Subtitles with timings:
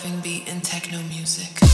[0.00, 1.69] Driving beat and techno music.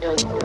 [0.00, 0.38] The